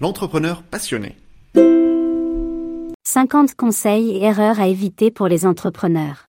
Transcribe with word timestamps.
l'entrepreneur 0.00 0.62
passionné. 0.62 1.16
50 3.06 3.54
conseils 3.54 4.10
et 4.10 4.22
erreurs 4.24 4.58
à 4.58 4.66
éviter 4.66 5.10
pour 5.10 5.28
les 5.28 5.46
entrepreneurs. 5.46 6.26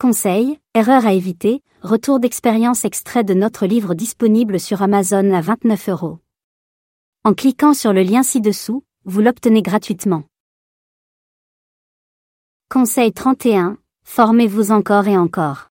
Conseils, 0.00 0.58
erreurs 0.74 1.06
à 1.06 1.12
éviter, 1.12 1.62
retour 1.82 2.20
d'expérience 2.20 2.84
extrait 2.84 3.24
de 3.24 3.34
notre 3.34 3.66
livre 3.66 3.94
disponible 3.94 4.58
sur 4.60 4.82
Amazon 4.82 5.32
à 5.32 5.40
29 5.40 5.88
euros. 5.90 6.18
En 7.24 7.34
cliquant 7.34 7.74
sur 7.74 7.92
le 7.92 8.02
lien 8.02 8.22
ci-dessous, 8.22 8.84
vous 9.04 9.20
l'obtenez 9.20 9.62
gratuitement. 9.62 10.24
Conseil 12.70 13.12
31. 13.12 13.78
Formez-vous 14.04 14.70
encore 14.70 15.06
et 15.06 15.16
encore. 15.16 15.68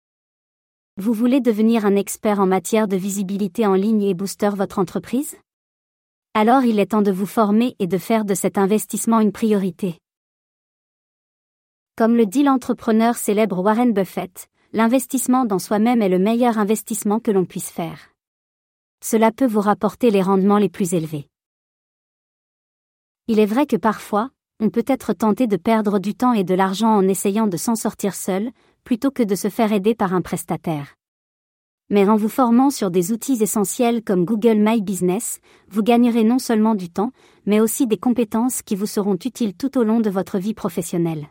Vous 0.98 1.14
voulez 1.14 1.42
devenir 1.42 1.86
un 1.86 1.96
expert 1.96 2.40
en 2.40 2.46
matière 2.46 2.88
de 2.88 2.96
visibilité 2.96 3.66
en 3.66 3.74
ligne 3.74 4.04
et 4.04 4.14
booster 4.14 4.50
votre 4.56 4.80
entreprise? 4.80 5.38
Alors 6.38 6.66
il 6.66 6.82
est 6.82 6.88
temps 6.88 7.02
de 7.02 7.14
vous 7.14 7.26
former 7.26 7.78
et 7.80 7.88
de 7.88 7.98
faire 7.98 8.26
de 8.26 8.34
cet 8.34 8.58
investissement 8.58 9.22
une 9.22 9.32
priorité. 9.32 10.02
Comme 11.96 12.18
le 12.18 12.26
dit 12.26 12.44
l'entrepreneur 12.44 13.16
célèbre 13.16 13.64
Warren 13.64 13.94
Buffett, 13.94 14.50
l'investissement 14.74 15.46
dans 15.46 15.60
soi-même 15.60 16.02
est 16.02 16.10
le 16.10 16.20
meilleur 16.20 16.58
investissement 16.58 17.22
que 17.22 17.32
l'on 17.32 17.46
puisse 17.46 17.70
faire. 17.70 18.10
Cela 19.02 19.32
peut 19.32 19.46
vous 19.46 19.62
rapporter 19.62 20.12
les 20.12 20.22
rendements 20.22 20.58
les 20.58 20.68
plus 20.68 20.94
élevés. 20.94 21.30
Il 23.28 23.40
est 23.40 23.46
vrai 23.46 23.66
que 23.66 23.78
parfois, 23.78 24.30
on 24.60 24.70
peut 24.70 24.84
être 24.88 25.14
tenté 25.14 25.48
de 25.48 25.56
perdre 25.56 26.00
du 26.00 26.16
temps 26.16 26.34
et 26.34 26.44
de 26.44 26.54
l'argent 26.54 26.94
en 26.94 27.08
essayant 27.08 27.48
de 27.48 27.56
s'en 27.56 27.78
sortir 27.78 28.14
seul, 28.14 28.52
plutôt 28.84 29.10
que 29.10 29.24
de 29.24 29.36
se 29.36 29.48
faire 29.48 29.72
aider 29.72 29.96
par 29.96 30.14
un 30.14 30.22
prestataire. 30.22 30.96
Mais 31.90 32.10
en 32.10 32.16
vous 32.16 32.30
formant 32.30 32.72
sur 32.72 32.90
des 32.90 33.12
outils 33.12 33.44
essentiels 33.44 34.04
comme 34.04 34.26
Google 34.26 34.58
My 34.58 34.82
Business, 34.82 35.40
vous 35.70 35.84
gagnerez 35.84 36.24
non 36.24 36.40
seulement 36.40 36.74
du 36.74 36.90
temps, 36.90 37.12
mais 37.46 37.60
aussi 37.60 37.86
des 37.86 37.98
compétences 37.98 38.64
qui 38.64 38.76
vous 38.76 38.88
seront 38.88 39.16
utiles 39.24 39.56
tout 39.56 39.78
au 39.78 39.84
long 39.84 40.00
de 40.00 40.10
votre 40.10 40.40
vie 40.40 40.56
professionnelle. 40.56 41.28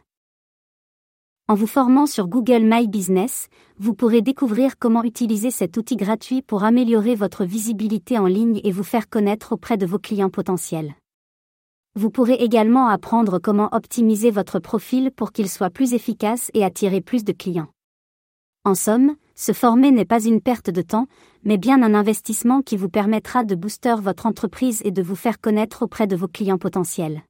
En 1.49 1.55
vous 1.55 1.67
formant 1.67 2.07
sur 2.07 2.29
Google 2.29 2.63
My 2.63 2.87
Business, 2.87 3.49
vous 3.79 3.95
pourrez 3.95 4.23
découvrir 4.23 4.79
comment 4.79 5.03
utiliser 5.03 5.51
cet 5.51 5.77
outil 5.77 5.97
gratuit 5.97 6.41
pour 6.41 6.63
améliorer 6.63 7.17
votre 7.17 7.45
visibilité 7.45 8.17
en 8.17 8.27
ligne 8.27 8.61
et 8.63 8.71
vous 8.71 8.85
faire 8.85 9.11
connaître 9.11 9.53
auprès 9.53 9.77
de 9.77 9.85
vos 9.85 9.99
clients 9.99 10.31
potentiels. 10.31 10.95
Vous 11.97 12.11
pourrez 12.11 12.35
également 12.35 12.87
apprendre 12.87 13.39
comment 13.39 13.69
optimiser 13.73 14.31
votre 14.31 14.59
profil 14.59 15.11
pour 15.11 15.33
qu'il 15.33 15.51
soit 15.51 15.71
plus 15.71 15.95
efficace 15.95 16.51
et 16.55 16.65
attirer 16.65 17.01
plus 17.01 17.25
de 17.25 17.33
clients. 17.33 17.69
En 18.65 18.75
somme, 18.75 19.15
se 19.35 19.53
former 19.53 19.91
n'est 19.91 20.05
pas 20.05 20.25
une 20.25 20.41
perte 20.41 20.71
de 20.71 20.83
temps, 20.83 21.07
mais 21.45 21.59
bien 21.59 21.83
un 21.83 21.95
investissement 21.95 22.63
qui 22.63 22.77
vous 22.77 22.89
permettra 22.89 23.45
de 23.45 23.55
booster 23.55 23.97
votre 24.01 24.27
entreprise 24.27 24.81
et 24.85 24.91
de 24.91 25.03
vous 25.03 25.17
faire 25.17 25.41
connaître 25.41 25.83
auprès 25.83 26.07
de 26.07 26.17
vos 26.17 26.29
clients 26.29 26.59
potentiels. 26.59 27.23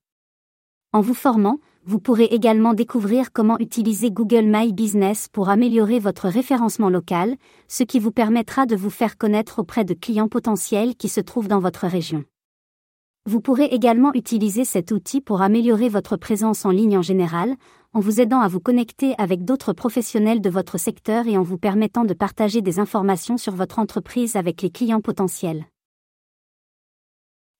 En 0.92 1.00
vous 1.00 1.14
formant, 1.14 1.58
vous 1.86 1.98
pourrez 1.98 2.24
également 2.24 2.72
découvrir 2.72 3.32
comment 3.32 3.58
utiliser 3.58 4.10
Google 4.10 4.44
My 4.46 4.72
Business 4.72 5.28
pour 5.32 5.48
améliorer 5.48 5.98
votre 5.98 6.28
référencement 6.28 6.88
local, 6.88 7.36
ce 7.68 7.82
qui 7.82 7.98
vous 7.98 8.12
permettra 8.12 8.64
de 8.64 8.76
vous 8.76 8.90
faire 8.90 9.18
connaître 9.18 9.58
auprès 9.58 9.84
de 9.84 9.94
clients 9.94 10.28
potentiels 10.28 10.94
qui 10.94 11.08
se 11.08 11.20
trouvent 11.20 11.48
dans 11.48 11.60
votre 11.60 11.86
région. 11.86 12.24
Vous 13.26 13.40
pourrez 13.40 13.64
également 13.64 14.12
utiliser 14.12 14.66
cet 14.66 14.92
outil 14.92 15.22
pour 15.22 15.40
améliorer 15.40 15.88
votre 15.88 16.18
présence 16.18 16.66
en 16.66 16.70
ligne 16.70 16.98
en 16.98 17.02
général, 17.02 17.54
en 17.94 18.00
vous 18.00 18.20
aidant 18.20 18.40
à 18.40 18.48
vous 18.48 18.60
connecter 18.60 19.14
avec 19.16 19.46
d'autres 19.46 19.72
professionnels 19.72 20.42
de 20.42 20.50
votre 20.50 20.76
secteur 20.76 21.26
et 21.26 21.38
en 21.38 21.42
vous 21.42 21.56
permettant 21.56 22.04
de 22.04 22.12
partager 22.12 22.60
des 22.60 22.80
informations 22.80 23.38
sur 23.38 23.54
votre 23.54 23.78
entreprise 23.78 24.36
avec 24.36 24.60
les 24.60 24.68
clients 24.68 25.00
potentiels. 25.00 25.64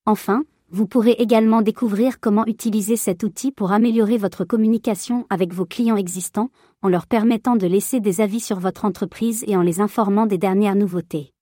Enfin, 0.05 0.45
vous 0.70 0.87
pourrez 0.87 1.12
également 1.12 1.62
découvrir 1.62 2.20
comment 2.20 2.45
utiliser 2.45 2.97
cet 2.97 3.23
outil 3.23 3.51
pour 3.51 3.73
améliorer 3.73 4.19
votre 4.19 4.45
communication 4.45 5.25
avec 5.31 5.55
vos 5.55 5.65
clients 5.65 5.97
existants, 5.97 6.51
en 6.83 6.89
leur 6.89 7.07
permettant 7.07 7.57
de 7.57 7.67
laisser 7.67 8.01
des 8.01 8.20
avis 8.20 8.41
sur 8.41 8.58
votre 8.61 8.85
entreprise 8.85 9.45
et 9.47 9.57
en 9.57 9.63
les 9.63 9.80
informant 9.80 10.27
des 10.27 10.36
dernières 10.36 10.77
nouveautés. 10.77 11.33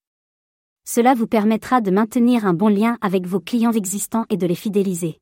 Cela 0.85 1.15
vous 1.15 1.27
permettra 1.27 1.81
de 1.81 1.91
maintenir 1.91 2.45
un 2.45 2.55
bon 2.55 2.69
lien 2.69 2.99
avec 3.01 3.27
vos 3.27 3.41
clients 3.41 3.73
existants 3.73 4.27
et 4.31 4.37
de 4.37 4.47
les 4.47 4.57
fidéliser. 4.57 5.22